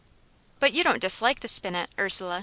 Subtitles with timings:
[0.57, 2.39] "But you don't dislike the spinet, Ursula?